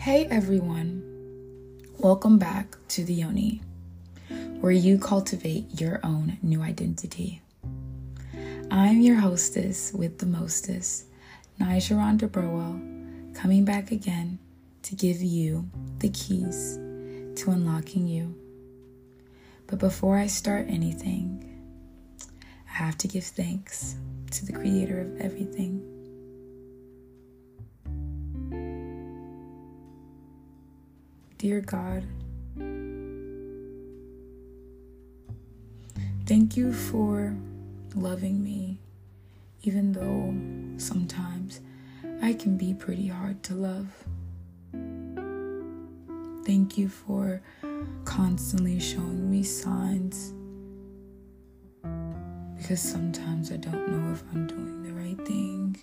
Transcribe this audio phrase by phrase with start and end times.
[0.00, 1.02] Hey everyone,
[1.98, 3.60] welcome back to the Yoni,
[4.60, 7.42] where you cultivate your own new identity.
[8.70, 11.04] I'm your hostess with the mostest,
[11.60, 12.80] Nijaron Burwell,
[13.34, 14.38] coming back again
[14.84, 15.68] to give you
[15.98, 16.76] the keys
[17.42, 18.34] to unlocking you.
[19.66, 21.44] But before I start anything,
[22.70, 23.96] I have to give thanks
[24.30, 25.99] to the creator of everything.
[31.40, 32.04] Dear God,
[36.26, 37.34] thank you for
[37.94, 38.78] loving me,
[39.62, 40.34] even though
[40.76, 41.62] sometimes
[42.20, 43.86] I can be pretty hard to love.
[46.44, 47.40] Thank you for
[48.04, 50.34] constantly showing me signs
[52.58, 55.78] because sometimes I don't know if I'm doing the right thing.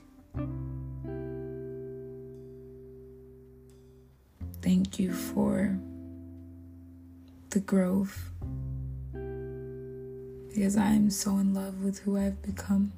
[4.98, 5.78] You for
[7.52, 8.32] the growth
[10.50, 12.92] because I am so in love with who I've become.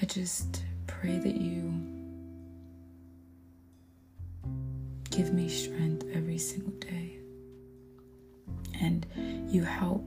[0.00, 1.72] I just pray that you
[5.10, 7.18] give me strength every single day
[8.80, 9.04] and
[9.48, 10.04] you help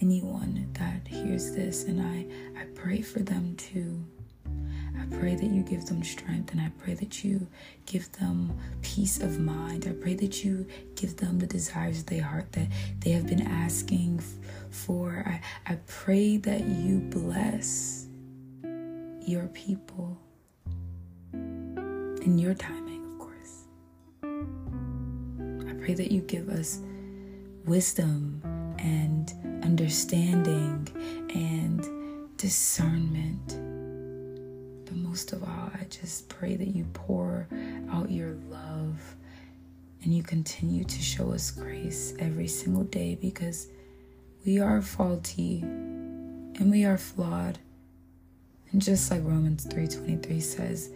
[0.00, 2.26] anyone that hears this and I
[2.60, 4.04] I pray for them too.
[5.00, 7.46] I pray that you give them strength and I pray that you
[7.86, 9.86] give them peace of mind.
[9.88, 12.68] I pray that you give them the desires of their heart that
[13.00, 14.20] they have been asking
[14.70, 15.22] for.
[15.26, 15.40] I,
[15.72, 18.06] I pray that you bless
[19.22, 20.18] your people
[21.32, 23.64] in your timing, of course.
[25.70, 26.80] I pray that you give us
[27.64, 28.42] wisdom
[28.78, 29.32] and
[29.64, 30.88] understanding
[31.34, 33.48] and discernment.
[34.84, 37.46] But most of all, I just pray that you pour
[37.90, 39.16] out your love
[40.02, 43.68] and you continue to show us grace every single day because
[44.46, 47.58] we are faulty and we are flawed.
[48.70, 50.90] And just like Romans 3:23 says,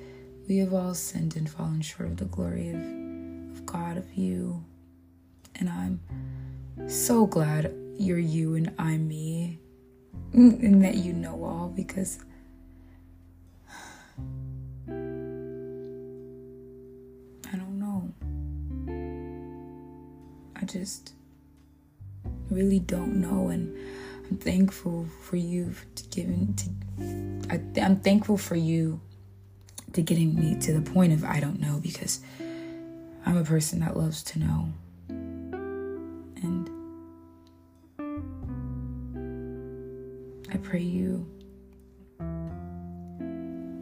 [0.48, 4.64] we have all sinned and fallen short of the glory of, of God, of you.
[5.54, 6.00] And I'm
[6.86, 9.58] so glad you're you and I'm me,
[10.32, 12.18] and that you know all because
[14.88, 14.92] I
[17.56, 18.12] don't know.
[20.56, 21.14] I just
[22.50, 23.76] really don't know, and
[24.28, 26.70] I'm thankful for you to giving to.
[27.50, 29.00] I, I'm thankful for you
[29.92, 32.20] to getting me to the point of I don't know because
[33.26, 34.72] I'm a person that loves to know.
[40.72, 41.26] Pray you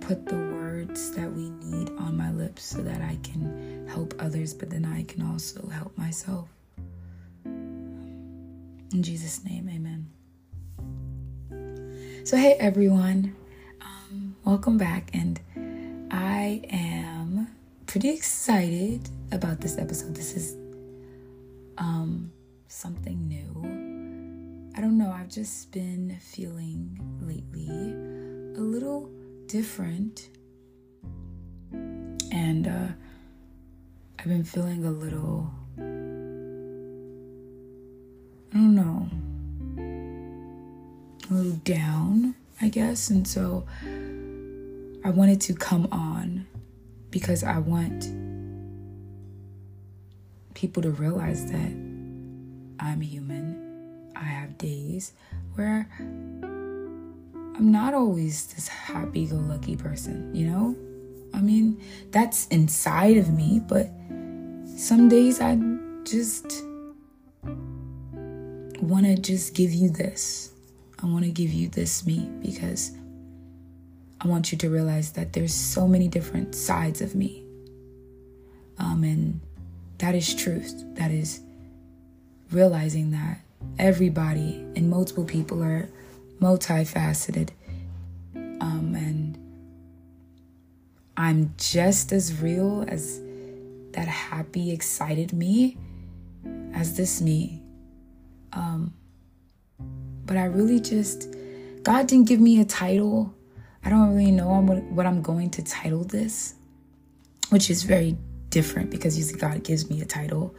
[0.00, 4.52] put the words that we need on my lips so that I can help others,
[4.52, 6.48] but then I can also help myself.
[7.44, 10.10] In Jesus' name, amen.
[12.24, 13.36] So, hey everyone,
[13.80, 15.10] um, welcome back.
[15.14, 15.38] And
[16.10, 17.46] I am
[17.86, 20.16] pretty excited about this episode.
[20.16, 20.56] This is
[21.78, 22.32] um,
[22.66, 23.89] something new.
[24.80, 29.10] I don't know, I've just been feeling lately a little
[29.46, 30.30] different.
[31.70, 32.86] And uh,
[34.18, 35.82] I've been feeling a little, I
[38.54, 39.06] don't know,
[41.30, 43.10] a little down, I guess.
[43.10, 43.66] And so
[45.04, 46.46] I wanted to come on
[47.10, 48.10] because I want
[50.54, 51.70] people to realize that
[52.80, 53.49] I'm human.
[54.60, 55.14] Days
[55.54, 55.88] where
[57.60, 60.76] I'm not always this happy go lucky person, you know?
[61.32, 63.88] I mean, that's inside of me, but
[64.76, 65.58] some days I
[66.04, 66.62] just
[68.82, 70.52] want to just give you this.
[71.02, 72.92] I want to give you this me because
[74.20, 77.44] I want you to realize that there's so many different sides of me.
[78.78, 79.40] Um, and
[79.98, 80.84] that is truth.
[80.96, 81.40] That is
[82.50, 83.40] realizing that
[83.78, 85.88] everybody and multiple people are
[86.40, 87.50] multifaceted.
[88.34, 89.38] Um, and
[91.16, 93.20] I'm just as real as
[93.92, 95.76] that happy, excited me
[96.72, 97.62] as this me.
[98.52, 98.94] Um,
[100.24, 101.34] but I really just,
[101.82, 103.34] God didn't give me a title.
[103.84, 104.60] I don't really know
[104.90, 106.54] what I'm going to title this,
[107.48, 108.16] which is very
[108.50, 110.54] different because usually God gives me a title.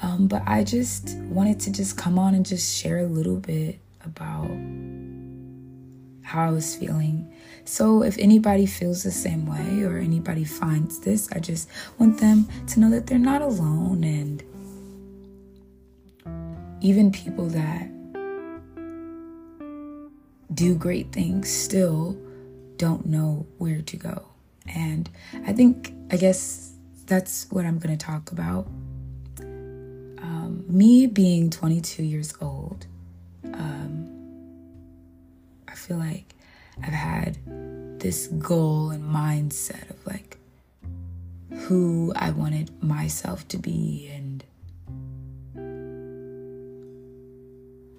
[0.00, 3.78] Um, but I just wanted to just come on and just share a little bit
[4.04, 4.50] about
[6.22, 7.32] how I was feeling.
[7.64, 11.68] So if anybody feels the same way or anybody finds this, I just
[11.98, 14.42] want them to know that they're not alone and
[16.80, 17.88] even people that
[20.54, 22.16] do great things still
[22.76, 24.26] don't know where to go.
[24.66, 25.08] And
[25.46, 26.72] I think, I guess
[27.06, 28.66] that's what I'm going to talk about.
[30.68, 32.86] Me being 22 years old,
[33.52, 34.10] um,
[35.68, 36.34] I feel like
[36.82, 37.38] I've had
[38.00, 40.38] this goal and mindset of like
[41.66, 44.44] who I wanted myself to be and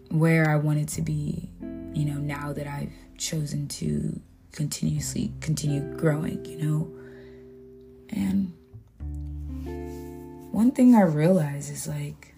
[0.10, 1.50] where I wanted to be,
[1.94, 4.20] you know, now that I've chosen to
[4.52, 6.92] continuously continue growing, you know.
[8.10, 8.54] And
[10.52, 12.35] one thing I realize is like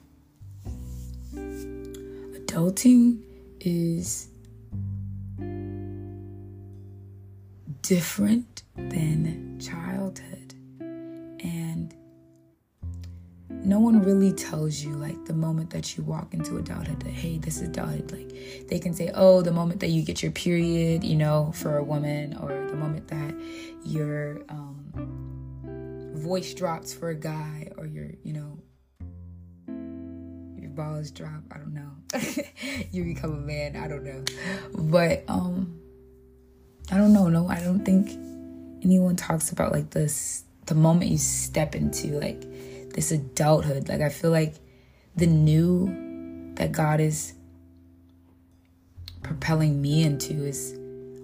[2.58, 3.22] adulting
[3.60, 4.30] is
[7.84, 10.56] different than childhood.
[10.80, 11.94] And
[13.50, 17.38] no one really tells you like the moment that you walk into adulthood that hey
[17.38, 21.04] this is adulthood like they can say oh the moment that you get your period
[21.04, 23.34] you know for a woman or the moment that
[23.84, 24.78] your um,
[26.14, 28.37] voice drops for a guy or your you know
[30.78, 31.92] balls drop i don't know
[32.92, 34.24] you become a man i don't know
[34.74, 35.78] but um
[36.92, 38.12] i don't know no i don't think
[38.84, 42.42] anyone talks about like this the moment you step into like
[42.98, 43.88] this adulthood.
[43.88, 44.56] Like I feel like
[45.16, 47.34] the new that God is
[49.22, 50.74] propelling me into is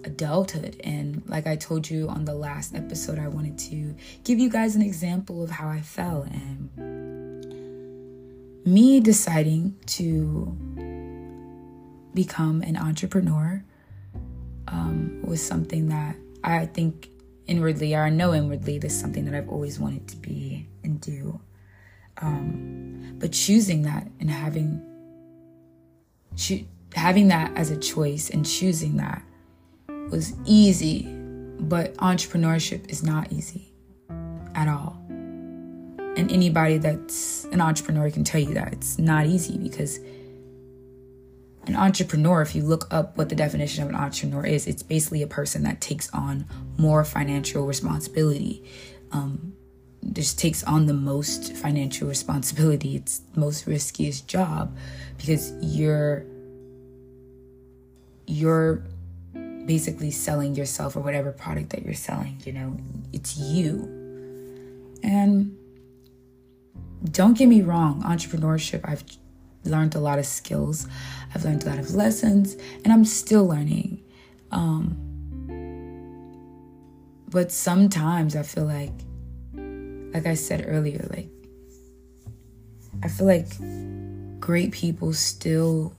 [0.04, 0.80] adulthood.
[0.84, 4.76] And like I told you on the last episode, I wanted to give you guys
[4.76, 6.70] an example of how I felt and
[8.64, 10.56] me deciding to
[12.14, 13.62] become an entrepreneur
[14.68, 17.10] um, was something that I think
[17.46, 21.00] inwardly, or I know inwardly, this is something that I've always wanted to be and
[21.00, 21.40] do.
[22.18, 24.80] Um, but choosing that and having
[26.36, 26.64] cho-
[26.94, 29.22] having that as a choice and choosing that
[30.10, 31.08] was easy,
[31.60, 33.72] but entrepreneurship is not easy
[34.54, 35.03] at all.
[36.16, 39.98] And anybody that's an entrepreneur can tell you that it's not easy because
[41.66, 45.22] an entrepreneur, if you look up what the definition of an entrepreneur is, it's basically
[45.22, 46.46] a person that takes on
[46.76, 48.62] more financial responsibility.
[49.12, 49.54] Um,
[50.12, 52.96] just takes on the most financial responsibility.
[52.96, 54.76] It's most riskiest job
[55.16, 56.26] because you're
[58.26, 58.82] you're
[59.66, 62.76] basically selling yourself or whatever product that you're selling, you know,
[63.12, 63.88] it's you.
[65.02, 65.56] And
[67.10, 69.04] don't get me wrong, entrepreneurship, I've
[69.64, 70.86] learned a lot of skills,
[71.34, 74.02] I've learned a lot of lessons, and I'm still learning.
[74.50, 75.00] Um,
[77.28, 78.92] but sometimes I feel like
[80.14, 81.28] like I said earlier, like
[83.02, 83.48] I feel like
[84.40, 85.96] great people still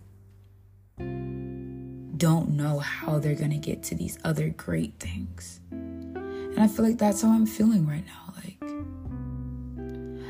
[0.98, 5.60] don't know how they're to get to these other great things.
[5.72, 8.34] And I feel like that's how I'm feeling right now.
[8.38, 8.72] Like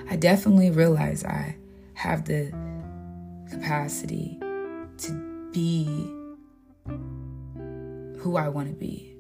[0.09, 1.55] I definitely realize I
[1.93, 2.51] have the
[3.49, 4.39] capacity
[4.97, 5.85] to be
[8.19, 9.15] who I want to be.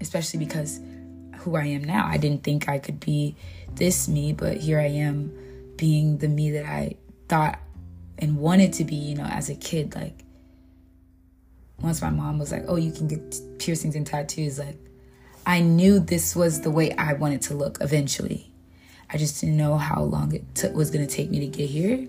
[0.00, 0.80] Especially because
[1.38, 2.06] who I am now.
[2.06, 3.36] I didn't think I could be
[3.74, 5.32] this me, but here I am
[5.76, 6.96] being the me that I
[7.28, 7.58] thought
[8.18, 9.94] and wanted to be, you know, as a kid.
[9.94, 10.24] Like,
[11.80, 14.78] once my mom was like, oh, you can get piercings and tattoos, like,
[15.46, 18.49] I knew this was the way I wanted to look eventually.
[19.12, 22.08] I just didn't know how long it was going to take me to get here.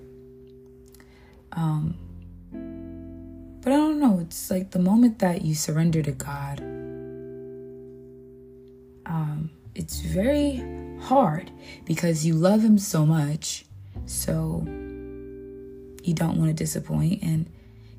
[1.53, 1.95] Um,
[3.61, 4.19] but I don't know.
[4.19, 6.61] It's like the moment that you surrender to God
[9.11, 10.63] um, it's very
[11.01, 11.51] hard
[11.85, 13.65] because you love him so much.
[14.05, 17.21] So you don't want to disappoint.
[17.21, 17.45] And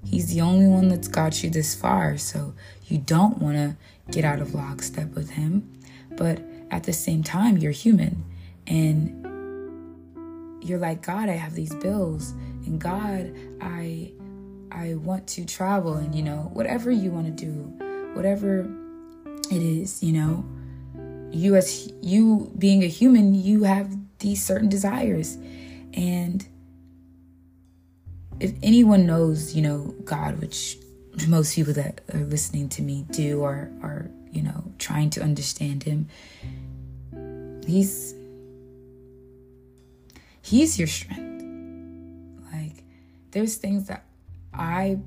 [0.05, 2.17] he's the only one that's got you this far.
[2.17, 2.55] So
[2.87, 3.77] you don't want to
[4.11, 5.71] get out of lockstep with him.
[6.17, 6.41] But
[6.71, 8.25] at the same time, you're human.
[8.73, 12.33] And you're like, God, I have these bills.
[12.67, 14.12] And God, I.
[14.75, 17.52] I want to travel and you know whatever you want to do
[18.14, 18.61] whatever
[19.50, 20.47] it is you know
[21.31, 25.37] you as you being a human you have these certain desires
[25.93, 26.47] and
[28.41, 30.79] if anyone knows you know god which
[31.29, 35.83] most people that are listening to me do or are you know trying to understand
[35.83, 36.09] him
[37.67, 38.14] he's
[40.43, 41.45] he's your strength
[42.53, 42.85] like
[43.31, 44.05] there's things that
[44.53, 44.99] i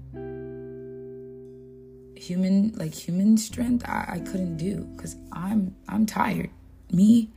[2.26, 6.50] human like human strength I, I couldn't do because I'm I'm tired.
[6.92, 7.30] Me,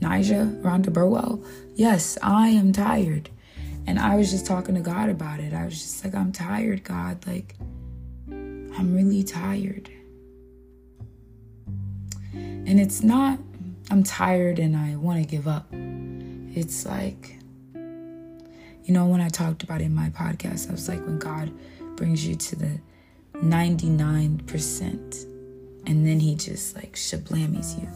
[0.00, 1.42] Nija, Rhonda Burwell,
[1.74, 3.30] yes, I am tired.
[3.86, 5.52] And I was just talking to God about it.
[5.52, 7.26] I was just like, I'm tired, God.
[7.26, 7.54] Like,
[8.28, 9.90] I'm really tired.
[12.32, 13.38] And it's not,
[13.90, 15.70] I'm tired and I want to give up.
[16.54, 17.36] It's like,
[17.74, 21.52] you know, when I talked about it in my podcast, I was like, when God
[21.96, 22.80] brings you to the
[23.34, 25.26] 99%,
[25.86, 27.88] and then He just like shablamies you.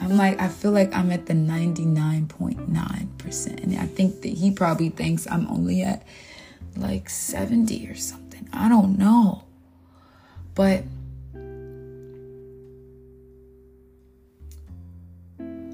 [0.00, 3.62] I'm like, I feel like I'm at the 99.9%.
[3.62, 6.02] And I think that He probably thinks I'm only at
[6.76, 8.48] like 70 or something.
[8.52, 9.44] I don't know.
[10.54, 10.84] But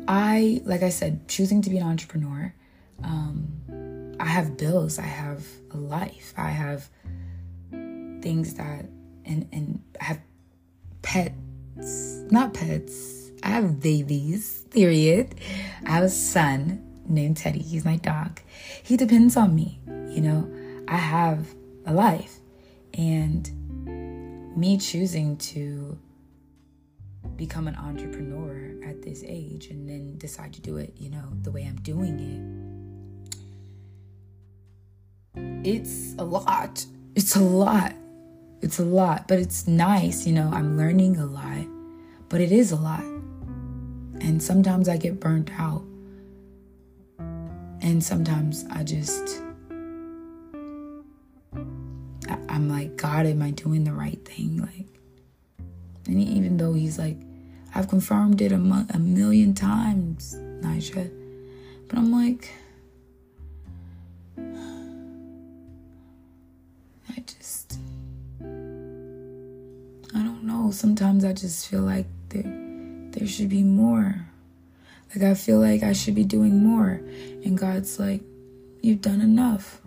[0.08, 2.54] I, like I said, choosing to be an entrepreneur,
[3.02, 6.88] um, I have bills, I have a life, I have
[7.70, 8.86] things that,
[9.24, 10.20] and, and I have
[11.02, 11.34] pets,
[12.30, 15.34] not pets, I have babies, period.
[15.84, 18.40] I have a son named Teddy, he's my dog.
[18.82, 20.50] He depends on me, you know,
[20.88, 21.46] I have
[21.84, 22.38] a life.
[22.94, 25.98] And me choosing to
[27.36, 31.50] become an entrepreneur at this age and then decide to do it, you know, the
[31.50, 32.18] way I'm doing
[35.34, 35.68] it.
[35.68, 36.84] It's a lot.
[37.14, 37.92] It's a lot.
[38.62, 41.66] It's a lot, but it's nice, you know, I'm learning a lot,
[42.28, 43.04] but it is a lot.
[44.20, 45.84] And sometimes I get burnt out.
[47.82, 49.42] And sometimes I just
[52.56, 54.56] I'm like, God, am I doing the right thing?
[54.56, 54.86] Like,
[56.06, 57.18] and even though he's like,
[57.74, 61.10] I've confirmed it a, mo- a million times, Nija,
[61.88, 62.50] but I'm like,
[67.10, 67.78] I just,
[68.40, 68.44] I
[70.22, 70.70] don't know.
[70.70, 72.42] Sometimes I just feel like there,
[73.12, 74.26] there should be more.
[75.14, 77.00] Like I feel like I should be doing more,
[77.44, 78.22] and God's like,
[78.82, 79.80] you've done enough.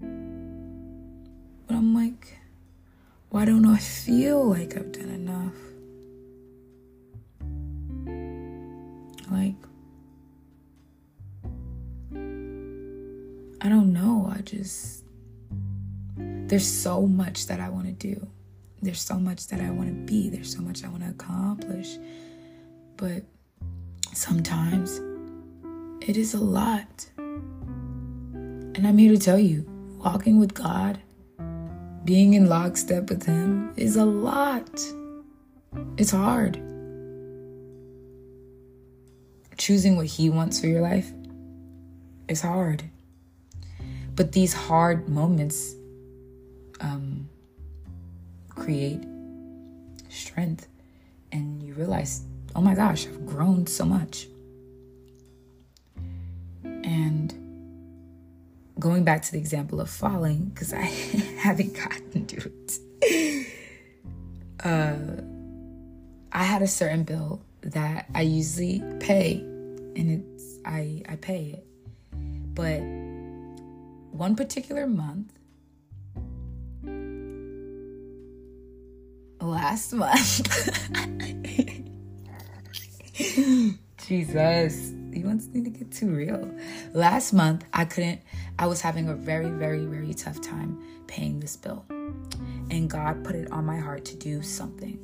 [0.00, 2.38] But I'm like,
[3.30, 5.54] why don't I feel like I've done enough?
[9.30, 9.54] Like,
[13.62, 14.30] I don't know.
[14.34, 15.04] I just,
[16.16, 18.26] there's so much that I want to do.
[18.82, 20.28] There's so much that I want to be.
[20.28, 21.96] There's so much I want to accomplish.
[22.96, 23.22] But
[24.12, 25.00] sometimes
[26.06, 27.06] it is a lot.
[27.16, 29.64] And I'm here to tell you
[29.98, 30.98] walking with God
[32.04, 34.68] being in lockstep with Him is a lot.
[35.96, 36.60] It's hard.
[39.56, 41.12] Choosing what He wants for your life
[42.28, 42.84] is hard.
[44.14, 45.74] But these hard moments
[46.80, 47.28] um,
[48.48, 49.02] create
[50.08, 50.68] strength,
[51.32, 52.22] and you realize,
[52.54, 54.28] oh my gosh, I've grown so much.
[56.64, 57.32] And
[58.78, 60.82] going back to the example of falling, because I
[61.38, 63.46] haven't gotten to it.
[64.62, 64.96] Uh,
[66.32, 69.38] I had a certain bill that I usually pay,
[69.96, 71.66] and it's I I pay it,
[72.54, 72.80] but
[74.12, 75.32] one particular month,
[79.40, 80.48] last month,
[84.06, 86.50] Jesus he wants me to get too real.
[86.92, 88.20] Last month, I couldn't,
[88.58, 91.84] I was having a very, very, very tough time paying this bill.
[92.70, 94.98] And God put it on my heart to do something.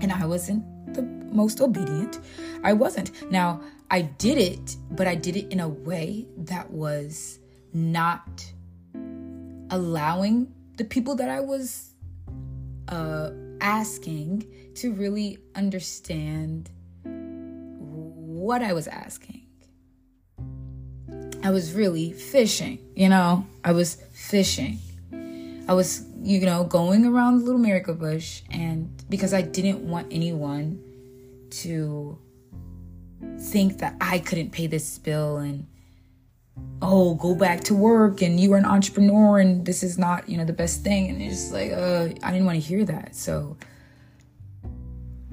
[0.00, 2.18] And I wasn't the most obedient.
[2.62, 3.30] I wasn't.
[3.30, 7.38] Now, I did it, but I did it in a way that was
[7.72, 8.44] not
[9.70, 11.90] allowing the people that I was
[12.88, 13.30] uh,
[13.60, 16.70] asking to really understand
[17.04, 19.46] what I was asking.
[21.42, 24.78] I was really fishing, you know, I was fishing.
[25.70, 30.08] I was, you know, going around the little miracle bush, and because I didn't want
[30.10, 30.82] anyone
[31.62, 32.18] to
[33.38, 35.68] think that I couldn't pay this bill and
[36.82, 40.36] oh, go back to work and you are an entrepreneur and this is not, you
[40.36, 41.08] know, the best thing.
[41.08, 43.14] And it's just like, uh, I didn't want to hear that.
[43.14, 43.56] So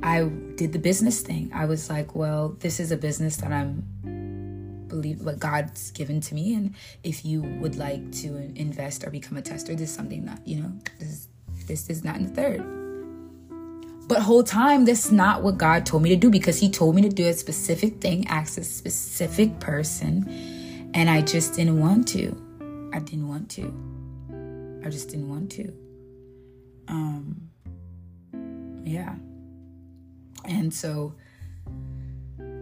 [0.03, 1.49] I did the business thing.
[1.51, 3.83] I was like, well, this is a business that I'm
[4.87, 9.37] believe what God's given to me, and if you would like to invest or become
[9.37, 11.27] a tester, this is something that you know this
[11.67, 12.63] this is not in the third.
[14.07, 17.01] But whole time, that's not what God told me to do because He told me
[17.01, 22.89] to do a specific thing, ask a specific person, and I just didn't want to.
[22.93, 24.81] I didn't want to.
[24.85, 25.73] I just didn't want to.
[26.87, 27.49] Um,
[28.85, 29.15] yeah.
[30.45, 31.13] And so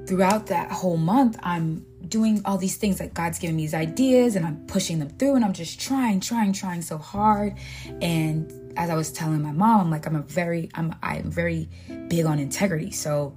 [0.07, 1.85] throughout that whole month, I'm
[2.15, 5.35] doing all these things like God's giving me these ideas and I'm pushing them through
[5.35, 7.57] and I'm just trying, trying, trying so hard.
[8.01, 11.67] And as I was telling my mom, I'm like, I'm a very, I'm, I'm very
[12.07, 12.91] big on integrity.
[12.91, 13.35] So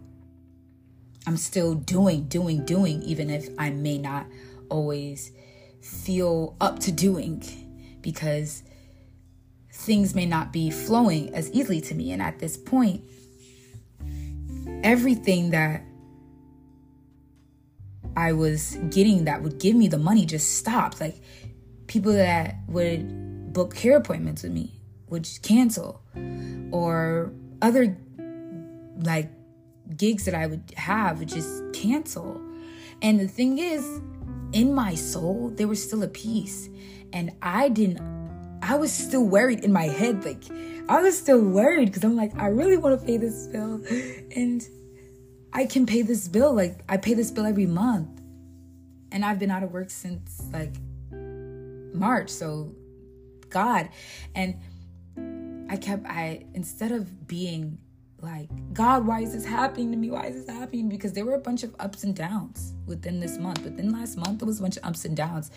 [1.26, 4.26] I'm still doing, doing, doing, even if I may not
[4.68, 5.32] always
[5.80, 7.42] feel up to doing
[8.00, 8.62] because
[9.72, 12.12] things may not be flowing as easily to me.
[12.12, 13.02] And at this point,
[14.84, 15.82] everything that
[18.18, 21.00] I was getting that would give me the money just stopped.
[21.00, 21.22] Like
[21.86, 26.02] people that would book care appointments with me would just cancel,
[26.72, 27.32] or
[27.62, 27.96] other
[29.02, 29.30] like
[29.96, 32.40] gigs that I would have would just cancel.
[33.02, 33.84] And the thing is,
[34.52, 36.68] in my soul, there was still a peace.
[37.12, 38.00] And I didn't,
[38.62, 40.24] I was still worried in my head.
[40.24, 40.42] Like,
[40.88, 43.80] I was still worried because I'm like, I really want to pay this bill.
[44.36, 44.66] And
[45.58, 46.54] I can pay this bill.
[46.54, 48.20] Like I pay this bill every month.
[49.10, 50.74] And I've been out of work since like
[51.10, 52.30] March.
[52.30, 52.76] So
[53.50, 53.88] God.
[54.36, 54.54] And
[55.68, 57.78] I kept I instead of being
[58.20, 60.12] like, God, why is this happening to me?
[60.12, 60.88] Why is this happening?
[60.88, 63.64] Because there were a bunch of ups and downs within this month.
[63.64, 65.50] Within last month, there was a bunch of ups and downs.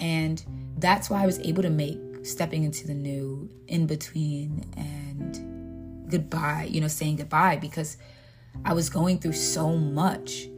[0.00, 0.42] And
[0.78, 6.66] that's why I was able to make stepping into the new in between and goodbye,
[6.70, 7.98] you know, saying goodbye because
[8.64, 10.48] I was going through so much.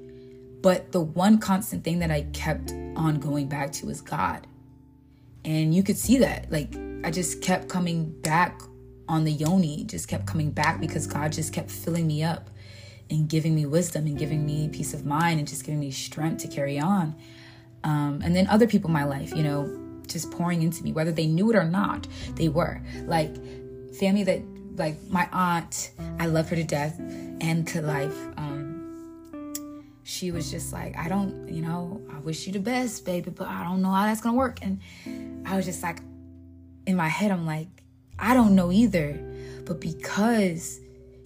[0.63, 4.47] But the one constant thing that I kept on going back to was God.
[5.45, 6.51] And you could see that.
[6.51, 6.75] Like,
[7.05, 8.61] I just kept coming back
[9.09, 12.51] on the yoni, just kept coming back because God just kept filling me up
[13.11, 16.43] and giving me wisdom and giving me peace of mind and just giving me strength
[16.43, 17.15] to carry on.
[17.85, 21.13] Um, and then other people in my life, you know, just pouring into me, whether
[21.13, 22.81] they knew it or not, they were.
[23.05, 23.37] Like,
[23.95, 24.43] family that,
[24.79, 28.17] like, my aunt, I love her to death and to life.
[28.37, 33.31] Um, she was just like, I don't, you know, I wish you the best, baby,
[33.31, 34.61] but I don't know how that's gonna work.
[34.63, 34.81] And
[35.45, 35.99] I was just like,
[36.87, 37.69] in my head, I'm like,
[38.19, 39.21] I don't know either.
[39.65, 40.81] But because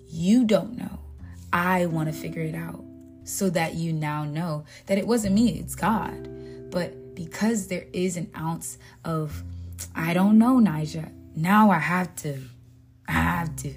[0.09, 0.99] you don't know,
[1.53, 2.83] I wanna figure it out
[3.25, 6.29] so that you now know that it wasn't me, it's God.
[6.71, 9.43] But because there is an ounce of,
[9.95, 12.39] I don't know, Nija, now I have to,
[13.11, 13.75] I have to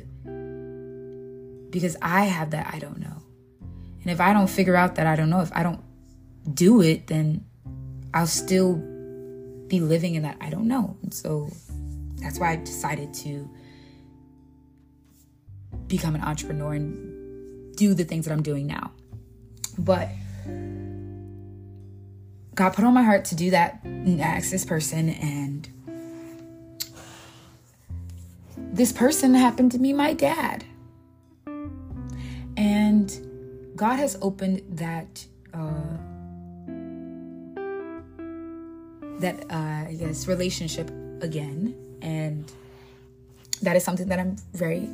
[1.69, 3.21] because I have that I don't know.
[4.03, 5.81] And if I don't figure out that I don't know, if I don't
[6.53, 7.45] do it, then
[8.13, 8.75] I'll still
[9.67, 10.95] be living in that I don't know.
[11.01, 11.49] And so
[12.17, 13.49] that's why I decided to
[15.87, 18.91] become an entrepreneur and do the things that I'm doing now.
[19.79, 20.09] But
[22.53, 23.83] God put on my heart to do that
[24.19, 25.67] ask this person, and
[28.73, 30.65] this person happened to be my dad.
[32.57, 35.97] And God has opened that uh,
[39.19, 42.51] that uh, I guess relationship again, and
[43.61, 44.89] that is something that I'm very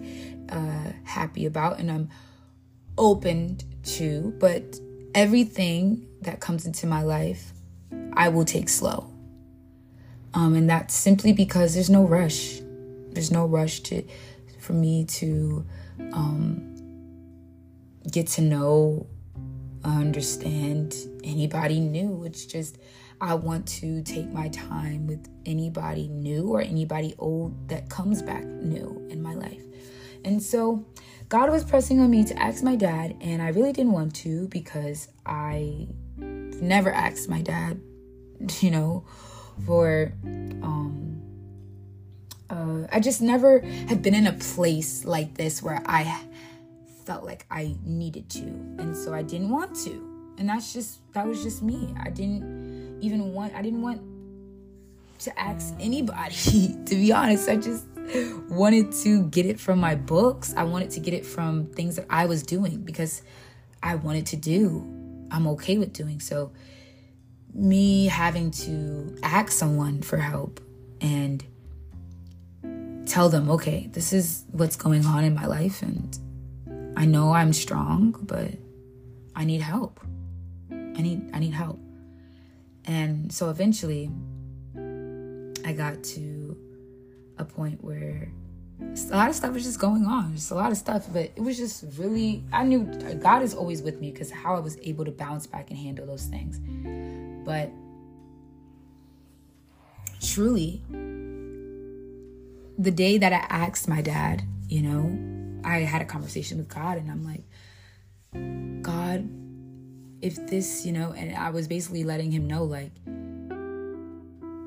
[0.50, 2.10] uh, happy about, and I'm
[2.98, 4.34] open to.
[4.40, 4.78] But
[5.16, 7.54] everything that comes into my life,
[8.14, 9.10] I will take slow,
[10.34, 12.62] um, and that's simply because there's no rush.
[13.12, 14.04] There's no rush to
[14.60, 15.66] for me to.
[16.14, 16.70] Um,
[18.12, 19.08] get to know,
[19.84, 22.24] understand anybody new.
[22.24, 22.78] It's just,
[23.22, 28.44] I want to take my time with anybody new or anybody old that comes back
[28.44, 29.64] new in my life.
[30.26, 30.86] And so
[31.30, 34.48] God was pressing on me to ask my dad, and I really didn't want to
[34.50, 37.80] because I never asked my dad,
[38.60, 39.06] you know,
[39.66, 40.14] for
[40.62, 41.09] um
[42.50, 46.24] uh I just never have been in a place like this where I
[47.10, 48.42] felt like I needed to.
[48.78, 50.36] And so I didn't want to.
[50.38, 51.92] And that's just, that was just me.
[52.00, 54.02] I didn't even want, I didn't want
[55.22, 56.36] to ask anybody,
[56.86, 57.50] to be honest.
[57.50, 57.88] I just
[58.48, 60.54] wanted to get it from my books.
[60.56, 63.24] I wanted to get it from things that I was doing because
[63.82, 64.86] I wanted to do.
[65.32, 66.20] I'm okay with doing.
[66.20, 66.52] So,
[67.56, 70.60] me having to ask someone for help
[71.02, 71.44] and
[73.10, 76.18] tell them, okay, this is what's going on in my life, and
[76.96, 78.52] I know I'm strong, but
[79.36, 80.00] I need help.
[80.72, 81.80] I need I need help.
[82.86, 84.12] And so eventually
[85.66, 86.58] I got to
[87.38, 88.32] a point where
[88.82, 90.36] a lot of stuff was just going on.
[90.36, 92.84] Just a lot of stuff, but it was just really I knew
[93.22, 96.06] God is always with me because how I was able to bounce back and handle
[96.06, 96.60] those things.
[97.46, 97.72] But
[100.22, 100.84] truly
[102.80, 106.98] the day that I asked my dad, you know, I had a conversation with God
[106.98, 107.44] and I'm like,
[108.82, 109.30] God,
[110.22, 112.92] if this, you know, and I was basically letting him know, like,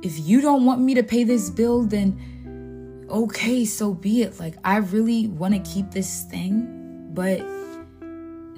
[0.04, 4.38] if you don't want me to pay this bill, then okay, so be it.
[4.38, 7.40] Like, I really want to keep this thing, but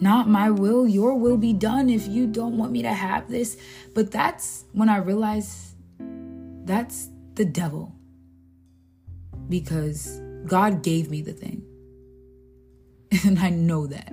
[0.00, 3.56] not my will, your will be done if you don't want me to have this.
[3.94, 5.76] But that's when I realized
[6.66, 7.93] that's the devil
[9.48, 11.62] because God gave me the thing.
[13.24, 14.10] And I know that.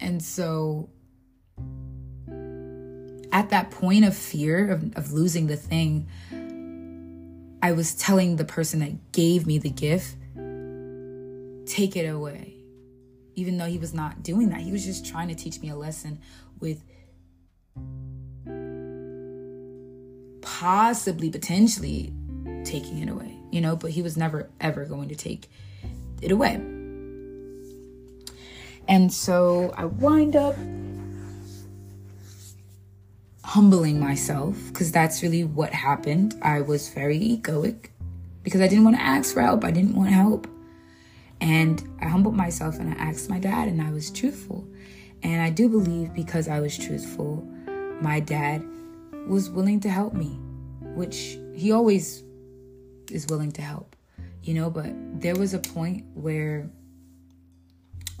[0.00, 0.88] And so
[3.32, 6.08] at that point of fear of, of losing the thing,
[7.62, 10.16] I was telling the person that gave me the gift,
[11.66, 12.54] take it away.
[13.34, 15.76] Even though he was not doing that, he was just trying to teach me a
[15.76, 16.20] lesson
[16.60, 16.82] with
[20.40, 22.12] possibly, potentially
[22.64, 25.48] taking it away, you know, but he was never ever going to take
[26.22, 26.54] it away.
[28.88, 30.56] And so I wind up
[33.44, 36.34] humbling myself because that's really what happened.
[36.42, 37.88] I was very egoic
[38.42, 39.64] because I didn't want to ask for help.
[39.64, 40.46] I didn't want help.
[41.40, 44.66] And I humbled myself and I asked my dad and I was truthful.
[45.22, 47.46] And I do believe because I was truthful,
[48.00, 48.64] my dad
[49.26, 50.38] was willing to help me,
[50.94, 52.24] which he always
[53.10, 53.96] is willing to help,
[54.42, 54.70] you know.
[54.70, 56.68] But there was a point where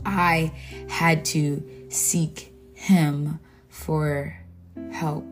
[0.04, 0.52] I
[0.88, 4.36] had to seek him for
[4.92, 5.24] help,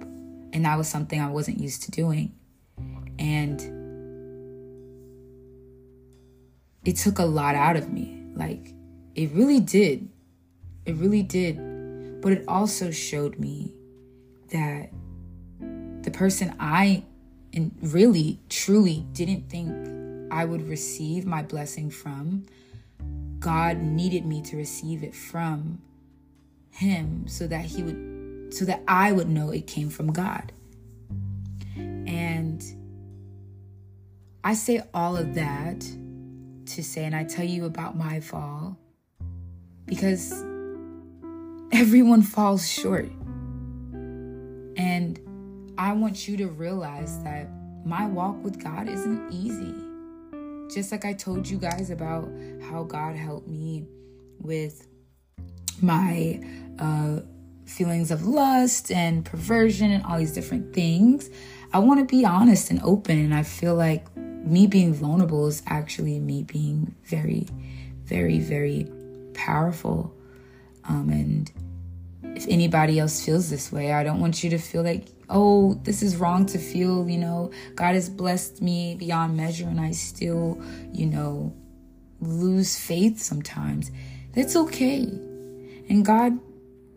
[0.53, 2.33] and that was something I wasn't used to doing.
[3.19, 3.61] And
[6.85, 8.23] it took a lot out of me.
[8.35, 8.75] Like,
[9.14, 10.09] it really did.
[10.85, 12.21] It really did.
[12.21, 13.73] But it also showed me
[14.51, 14.90] that
[16.03, 17.05] the person I
[17.57, 19.73] and really truly didn't think
[20.31, 22.45] I would receive my blessing from,
[23.38, 25.81] God needed me to receive it from
[26.71, 30.53] him so that he would so that I would know it came from God.
[31.77, 32.62] And
[34.45, 38.79] I say all of that to say and I tell you about my fall
[39.87, 40.33] because
[41.73, 43.11] everyone falls short.
[45.79, 47.49] I want you to realize that
[47.85, 49.75] my walk with God isn't easy.
[50.75, 52.29] Just like I told you guys about
[52.71, 53.87] how God helped me
[54.41, 54.87] with
[55.81, 56.41] my
[56.79, 57.21] uh,
[57.67, 61.29] feelings of lust and perversion and all these different things,
[61.73, 63.19] I want to be honest and open.
[63.19, 67.47] And I feel like me being vulnerable is actually me being very,
[68.05, 68.89] very, very
[69.35, 70.15] powerful.
[70.89, 71.53] Um, and
[72.37, 76.03] if anybody else feels this way, I don't want you to feel like oh, this
[76.03, 80.61] is wrong to feel, you know, God has blessed me beyond measure and I still,
[80.93, 81.55] you know,
[82.21, 83.91] lose faith sometimes.
[84.35, 85.03] That's okay.
[85.89, 86.39] And God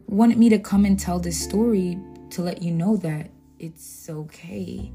[0.07, 1.97] wanted me to come and tell this story
[2.31, 4.91] to let you know that it's okay.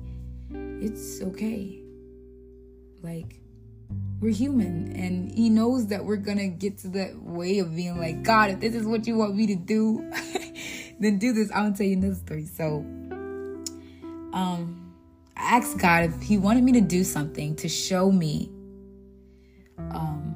[0.50, 1.80] It's okay.
[3.02, 3.40] Like,
[4.20, 8.22] we're human and he knows that we're gonna get to that way of being like
[8.22, 10.10] god if this is what you want me to do
[10.98, 12.84] then do this i'm gonna tell you another story so
[14.34, 14.92] um,
[15.36, 18.50] I asked God if He wanted me to do something to show me,
[19.90, 20.34] um,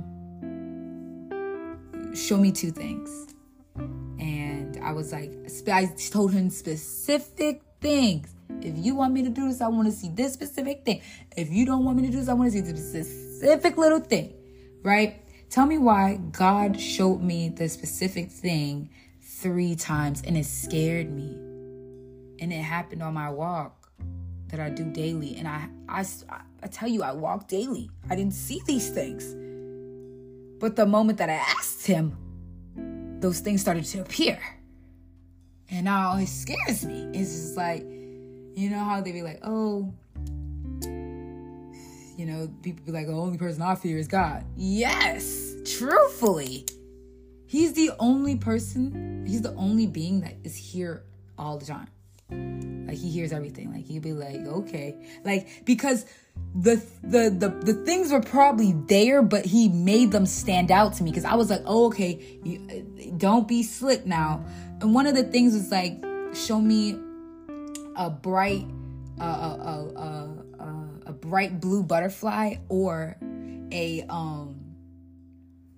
[2.14, 3.34] show me two things.
[3.76, 5.32] And I was like,
[5.70, 8.34] I told him specific things.
[8.61, 11.02] If you want me to do this, I want to see this specific thing.
[11.37, 14.00] If you don't want me to do this, I want to see this specific little
[14.00, 14.34] thing,
[14.82, 15.22] right?
[15.50, 21.37] Tell me why God showed me the specific thing three times and it scared me.
[22.40, 23.77] And it happened on my walk
[24.48, 25.37] that I do daily.
[25.37, 26.04] And I, I,
[26.62, 27.90] I tell you, I walk daily.
[28.11, 29.34] I didn't see these things.
[30.61, 32.16] But the moment that I asked him,
[33.20, 34.38] those things started to appear.
[35.70, 37.08] And now it scares me.
[37.12, 39.92] It's just like, you know how they be like, oh,
[42.16, 44.44] you know, people be like, the only person I fear is God.
[44.56, 46.66] Yes, truthfully.
[47.46, 51.04] He's the only person, he's the only being that is here
[51.38, 52.77] all the time.
[52.88, 53.70] Like he hears everything.
[53.70, 56.07] Like he'd be like, okay, like because
[56.59, 61.03] the the the the things were probably there, but he made them stand out to
[61.03, 64.42] me because I was like, oh, okay, you, don't be slick now.
[64.81, 66.03] And one of the things was like,
[66.35, 66.98] show me
[67.94, 68.66] a bright,
[69.20, 73.18] uh, a, a, a, a bright blue butterfly or
[73.70, 74.55] a um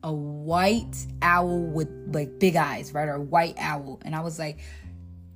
[0.04, 3.08] a white owl with like big eyes, right?
[3.08, 4.00] Or a white owl.
[4.04, 4.60] And I was like,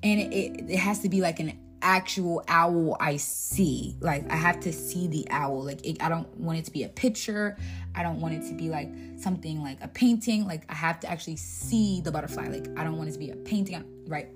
[0.05, 3.97] and it, it has to be like an actual owl I see.
[4.01, 5.63] Like I have to see the owl.
[5.63, 7.57] Like it, I don't want it to be a picture.
[7.95, 10.47] I don't want it to be like something like a painting.
[10.47, 12.49] Like I have to actually see the butterfly.
[12.49, 13.85] Like I don't want it to be a painting.
[14.09, 14.29] Right.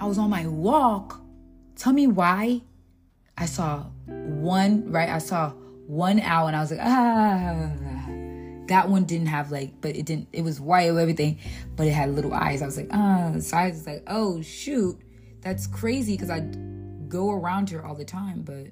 [0.00, 1.20] I was on my walk.
[1.76, 2.62] Tell me why.
[3.36, 4.90] I saw one.
[4.90, 5.08] Right.
[5.08, 5.50] I saw
[5.86, 7.70] one owl, and I was like, ah.
[8.68, 10.28] That one didn't have like, but it didn't.
[10.32, 11.38] It was white or everything,
[11.76, 12.62] but it had little eyes.
[12.62, 13.34] I was like, ah.
[13.40, 14.98] So I was like, oh shoot
[15.42, 16.40] that's crazy because I
[17.08, 18.68] go around here all the time, but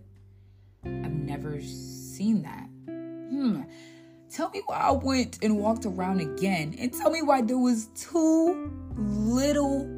[0.85, 2.69] I've never seen that.
[2.87, 3.63] Hmm.
[4.31, 7.89] Tell me why I went and walked around again, and tell me why there was
[7.97, 9.89] two little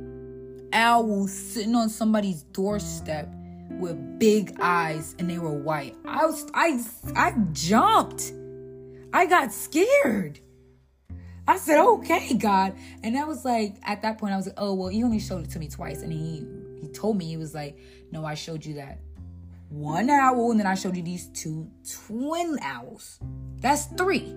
[0.72, 3.28] owls sitting on somebody's doorstep
[3.70, 5.94] with big eyes, and they were white.
[6.06, 6.82] I was, I,
[7.14, 8.32] I jumped.
[9.12, 10.40] I got scared.
[11.46, 12.74] I said, okay, God.
[13.02, 15.44] And I was like, at that point, I was like, oh, well, you only showed
[15.44, 16.02] it to me twice.
[16.02, 16.46] And he he
[16.92, 17.78] told me he was like,
[18.10, 19.00] "No, I showed you that
[19.72, 21.70] one owl, and then I showed you these two
[22.06, 23.18] twin owls.
[23.60, 24.36] That's three.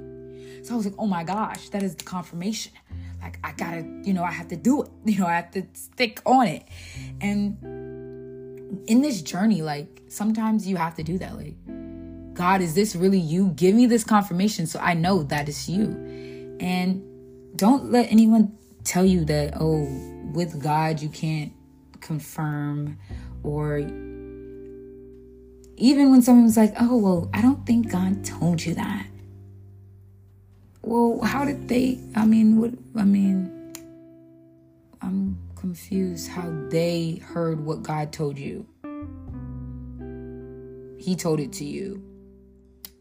[0.64, 2.72] So I was like, "Oh my gosh, that is the confirmation."
[3.22, 4.90] Like I gotta, you know, I have to do it.
[5.06, 6.64] You know, I have to stick on it.
[7.22, 7.58] And
[8.88, 11.36] in this journey, like sometimes you have to do that.
[11.36, 11.56] Like,
[12.34, 13.50] God, is this really you?
[13.50, 16.58] Give me this confirmation so I know that it's you.
[16.60, 17.04] And
[17.58, 19.86] don't let anyone tell you that, oh,
[20.34, 21.52] with God you can't
[22.06, 22.98] confirm
[23.44, 23.80] or
[25.78, 29.08] even when someone was like, oh, well, I don't think God told you that.
[30.82, 32.00] Well, how did they?
[32.16, 32.72] I mean, what?
[32.96, 33.74] I mean,
[35.02, 38.68] I'm confused how they heard what God told you.
[41.00, 42.04] He told it to you.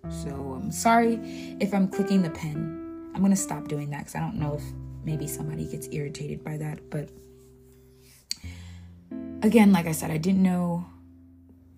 [0.08, 1.18] So I'm sorry
[1.60, 3.10] if I'm clicking the pen.
[3.14, 4.62] I'm going to stop doing that because I don't know if
[5.04, 6.90] maybe somebody gets irritated by that.
[6.90, 7.10] But
[9.44, 10.86] again, like I said, I didn't know,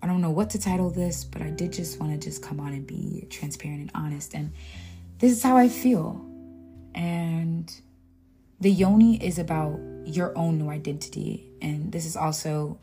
[0.01, 2.61] I don't know what to title this, but I did just want to just come
[2.61, 4.33] on and be transparent and honest.
[4.33, 4.53] And
[5.19, 6.25] this is how I feel.
[6.95, 7.71] And
[8.61, 11.49] the yoni is about your own new identity.
[11.61, 12.79] And this is also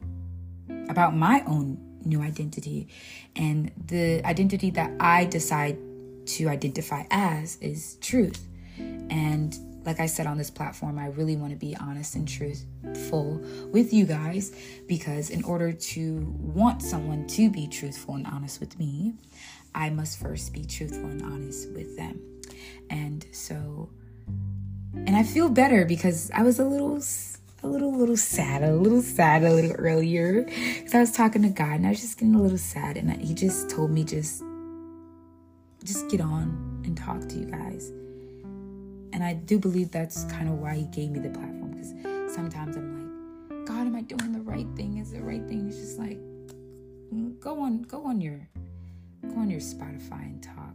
[0.90, 2.88] about my own new identity.
[3.34, 5.78] And the identity that I decide
[6.26, 8.46] to identify as is truth.
[8.78, 13.40] And like I said on this platform, I really want to be honest and truthful
[13.70, 14.52] with you guys
[14.88, 19.14] because, in order to want someone to be truthful and honest with me,
[19.74, 22.20] I must first be truthful and honest with them.
[22.88, 23.90] And so,
[24.94, 26.98] and I feel better because I was a little,
[27.62, 31.50] a little, little sad, a little sad a little earlier because I was talking to
[31.50, 34.42] God and I was just getting a little sad, and He just told me just,
[35.82, 37.92] just get on and talk to you guys
[39.14, 42.76] and I do believe that's kind of why he gave me the platform because sometimes
[42.76, 44.98] I'm like, God, am I doing the right thing?
[44.98, 45.68] Is the right thing?
[45.68, 46.18] It's just like,
[47.14, 48.48] mm, go on, go on your,
[49.22, 50.74] go on your Spotify and talk.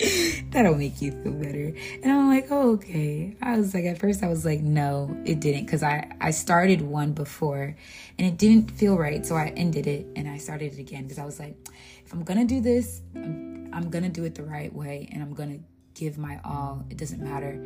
[0.50, 1.74] That'll make you feel better.
[2.02, 3.36] And I'm like, oh, okay.
[3.42, 6.80] I was like, at first, I was like, no, it didn't, because I I started
[6.80, 7.76] one before,
[8.18, 11.18] and it didn't feel right, so I ended it and I started it again because
[11.18, 11.54] I was like,
[12.06, 15.34] if I'm gonna do this, I'm, I'm gonna do it the right way, and I'm
[15.34, 15.58] gonna
[15.98, 16.84] give my all.
[16.90, 17.58] It doesn't matter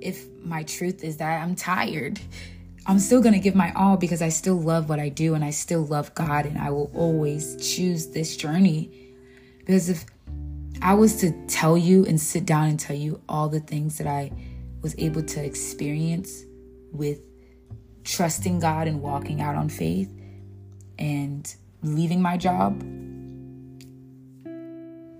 [0.00, 2.18] if my truth is that I'm tired.
[2.86, 5.44] I'm still going to give my all because I still love what I do and
[5.44, 8.90] I still love God and I will always choose this journey.
[9.58, 10.04] Because if
[10.80, 14.08] I was to tell you and sit down and tell you all the things that
[14.08, 14.32] I
[14.80, 16.44] was able to experience
[16.90, 17.20] with
[18.02, 20.10] trusting God and walking out on faith
[20.98, 22.82] and leaving my job,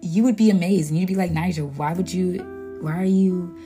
[0.02, 3.56] you would be amazed and you'd be like, Nija, why would you, why are you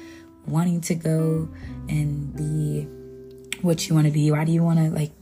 [0.46, 1.48] wanting to go
[1.88, 2.82] and be
[3.62, 4.30] what you want to be?
[4.30, 5.12] Why do you want to like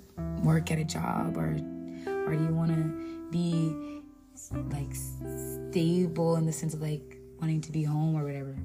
[0.43, 4.03] work at a job or why do you want to be
[4.71, 4.93] like
[5.71, 8.57] stable in the sense of like wanting to be home or whatever?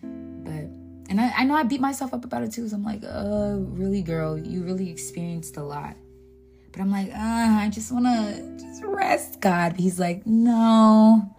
[0.00, 0.64] But,
[1.10, 2.66] and I, I know I beat myself up about it too.
[2.68, 5.94] So I'm like, uh, really, girl, you really experienced a lot.
[6.72, 9.76] But I'm like, uh, I just want to just rest, God.
[9.76, 11.30] He's like, no,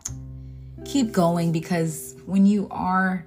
[0.86, 3.26] keep going because when you are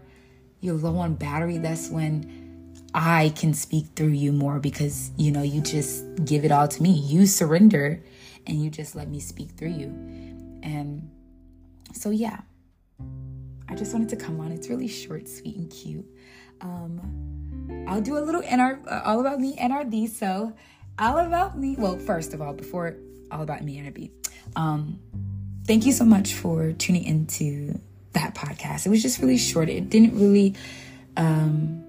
[0.60, 5.42] you're low on battery, that's when I can speak through you more because you know
[5.42, 6.90] you just give it all to me.
[6.90, 8.02] You surrender
[8.46, 9.86] and you just let me speak through you.
[10.62, 11.10] And
[11.92, 12.40] so yeah.
[13.68, 14.52] I just wanted to come on.
[14.52, 16.06] It's really short, sweet, and cute.
[16.60, 20.08] Um, I'll do a little NR, uh, all about me NRD.
[20.08, 20.52] So,
[20.98, 21.74] all about me.
[21.76, 22.96] Well, first of all, before
[23.30, 24.10] all about me NRD,
[24.54, 24.98] um,
[25.66, 27.80] thank you so much for tuning into
[28.12, 28.86] that podcast.
[28.86, 29.68] It was just really short.
[29.68, 30.54] It didn't really,
[31.16, 31.84] um,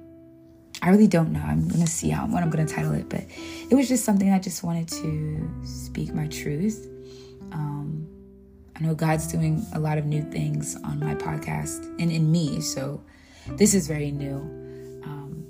[0.81, 1.41] I really don't know.
[1.41, 3.23] I'm gonna see how what I'm gonna title it, but
[3.69, 6.87] it was just something I just wanted to speak my truth.
[7.51, 8.07] Um,
[8.75, 12.61] I know God's doing a lot of new things on my podcast and in me,
[12.61, 13.03] so
[13.57, 14.35] this is very new.
[15.03, 15.45] Um,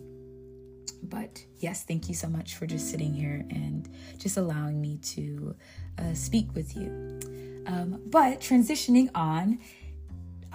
[1.04, 5.56] but yes, thank you so much for just sitting here and just allowing me to
[5.98, 7.20] uh, speak with you.
[7.67, 9.60] Um, but transitioning on,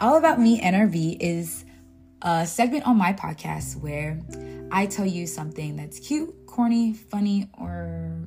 [0.00, 1.64] All About Me NRV is
[2.22, 4.18] a segment on my podcast where
[4.70, 8.26] I tell you something that's cute, corny, funny, or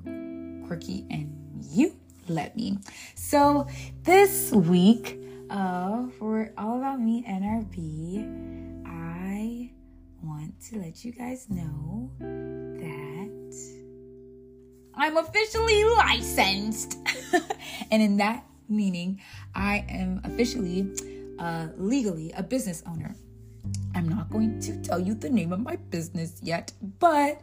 [0.67, 1.33] quirky, and
[1.71, 1.95] you
[2.27, 2.77] let me.
[3.15, 3.67] So
[4.03, 5.19] this week,
[5.49, 9.71] uh, for All About Me NRV, I
[10.23, 13.25] want to let you guys know that
[14.93, 16.97] I'm officially licensed.
[17.91, 19.21] and in that meaning,
[19.53, 20.91] I am officially,
[21.39, 23.15] uh, legally a business owner.
[23.95, 27.41] I'm not going to tell you the name of my business yet, but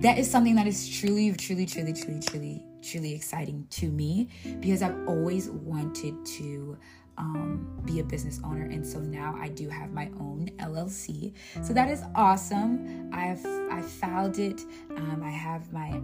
[0.00, 4.28] that is something that is truly, truly, truly, truly, truly, truly exciting to me
[4.60, 6.78] because I've always wanted to
[7.18, 11.34] um, be a business owner, and so now I do have my own LLC.
[11.62, 13.10] So that is awesome.
[13.12, 14.60] I've I filed it.
[14.96, 16.00] Um, I have my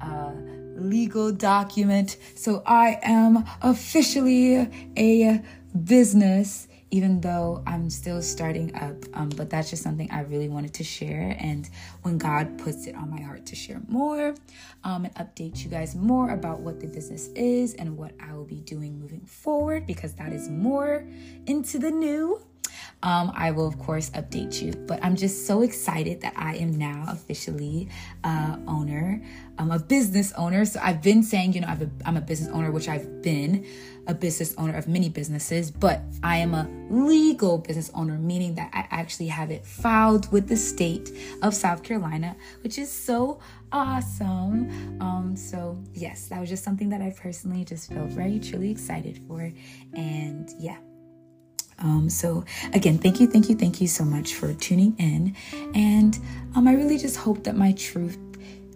[0.00, 0.32] uh,
[0.76, 5.42] legal document, so I am officially a
[5.84, 8.94] business even though I'm still starting up.
[9.14, 11.36] Um, but that's just something I really wanted to share.
[11.40, 11.68] And
[12.02, 14.36] when God puts it on my heart to share more
[14.84, 18.44] um, and update you guys more about what the business is and what I will
[18.44, 21.04] be doing moving forward, because that is more
[21.46, 22.40] into the new.
[23.04, 24.72] Um, I will, of course, update you.
[24.72, 27.90] But I'm just so excited that I am now officially
[28.24, 29.22] uh, owner.
[29.58, 30.64] I'm a business owner.
[30.64, 31.68] So I've been saying, you know,
[32.06, 33.66] I'm a business owner, which I've been
[34.06, 38.70] a business owner of many businesses, but I am a legal business owner, meaning that
[38.72, 41.10] I actually have it filed with the state
[41.42, 43.38] of South Carolina, which is so
[43.70, 45.00] awesome.
[45.00, 49.20] Um, so yes, that was just something that I personally just felt very truly excited
[49.26, 49.50] for.
[49.92, 50.78] And yeah.
[51.78, 55.36] Um, so again, thank you, thank you, thank you so much for tuning in.
[55.74, 56.18] And
[56.54, 58.18] um, I really just hope that my truth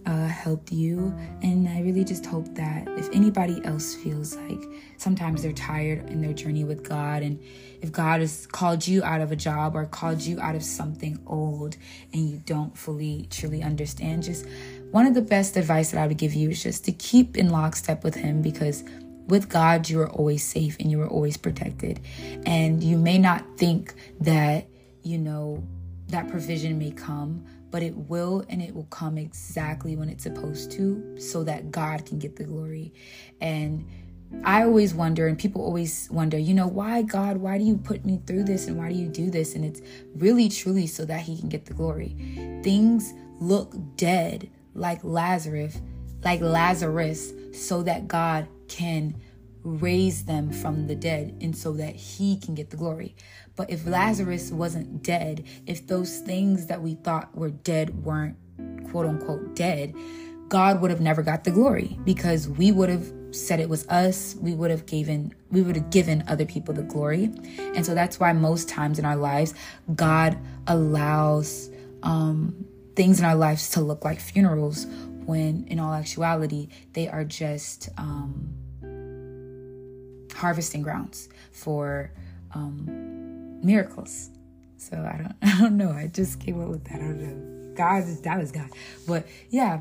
[0.09, 1.15] uh, helped you.
[1.43, 4.63] And I really just hope that if anybody else feels like
[4.97, 7.39] sometimes they're tired in their journey with God, and
[7.83, 11.19] if God has called you out of a job or called you out of something
[11.27, 11.77] old
[12.13, 14.47] and you don't fully, truly understand, just
[14.91, 17.51] one of the best advice that I would give you is just to keep in
[17.51, 18.85] lockstep with Him because
[19.29, 22.01] with God, you are always safe and you are always protected.
[22.47, 24.67] And you may not think that,
[25.03, 25.63] you know,
[26.09, 30.73] that provision may come, but it will and it will come exactly when it's supposed
[30.73, 32.95] to so that God can get the glory.
[33.41, 33.87] And
[34.45, 38.05] I always wonder, and people always wonder, you know, why God, why do you put
[38.05, 39.55] me through this and why do you do this?
[39.55, 39.81] And it's
[40.17, 42.61] really, truly so that He can get the glory.
[42.63, 45.81] Things look dead like Lazarus,
[46.25, 49.21] like Lazarus, so that God can
[49.65, 53.17] raise them from the dead and so that He can get the glory.
[53.57, 58.37] But if Lazarus wasn't dead, if those things that we thought were dead weren't
[58.91, 59.95] quote unquote dead,
[60.49, 64.35] God would have never got the glory because we would have said it was us
[64.41, 67.25] we would have given we would have given other people the glory
[67.59, 69.53] and so that's why most times in our lives
[69.95, 71.71] god allows
[72.03, 72.65] um,
[72.97, 74.87] things in our lives to look like funerals
[75.27, 78.49] when in all actuality they are just um,
[80.39, 82.11] harvesting grounds for
[82.55, 84.31] um, miracles.
[84.77, 85.91] So I don't I don't know.
[85.91, 86.97] I just came up with that.
[86.97, 87.75] I don't know.
[87.75, 88.71] God that was God.
[89.07, 89.81] But yeah.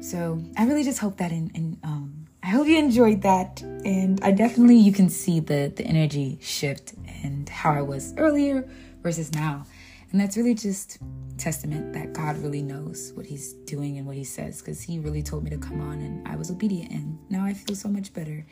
[0.00, 3.62] So I really just hope that in, in um I hope you enjoyed that.
[3.62, 8.68] And I definitely you can see the the energy shift and how I was earlier
[9.02, 9.64] versus now.
[10.12, 10.98] And that's really just
[11.38, 15.22] testament that God really knows what he's doing and what he says because he really
[15.22, 18.12] told me to come on and I was obedient and now I feel so much
[18.12, 18.44] better.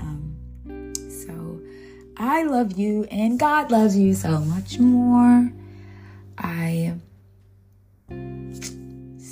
[0.00, 1.60] Um so
[2.16, 5.52] I love you and God loves you so much more.
[6.36, 6.94] I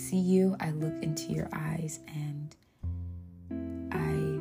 [0.08, 2.56] see you, I look into your eyes, and
[3.92, 4.40] I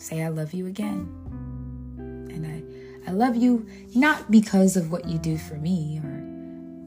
[0.00, 1.08] say, I love you again.
[1.98, 6.18] And I, I love you not because of what you do for me or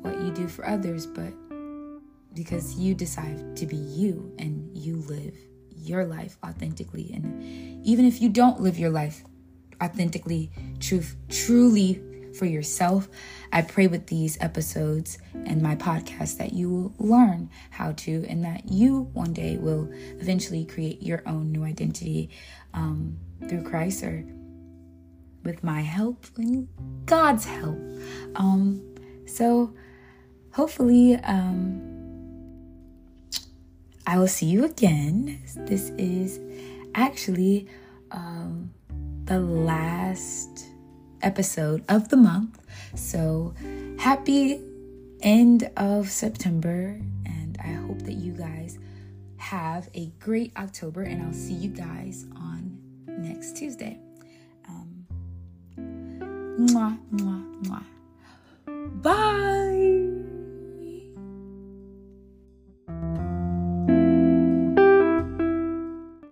[0.01, 1.33] what you do for others, but
[2.33, 5.35] because you decide to be you and you live
[5.87, 7.11] your life authentically.
[7.13, 9.23] And even if you don't live your life
[9.81, 12.01] authentically, truth, truly
[12.33, 13.07] for yourself.
[13.51, 18.43] I pray with these episodes and my podcast that you will learn how to, and
[18.43, 22.29] that you one day will eventually create your own new identity
[22.73, 23.17] um,
[23.47, 24.25] through Christ or
[25.43, 26.67] with my help and
[27.05, 27.77] God's help.
[28.35, 28.81] Um,
[29.27, 29.73] so
[30.51, 31.92] hopefully, um,
[34.05, 35.41] I will see you again.
[35.55, 36.39] This is
[36.95, 37.67] actually
[38.11, 38.71] um,
[39.25, 40.65] the last
[41.21, 42.59] episode of the month.
[42.95, 43.53] So,
[43.97, 44.61] happy
[45.21, 48.77] end of September, and I hope that you guys
[49.37, 52.77] have a great October, and I'll see you guys on
[53.07, 53.97] next Tuesday.
[54.67, 55.05] Um,
[55.77, 59.01] mwah, mwah, mwah.
[59.01, 60.02] Bye.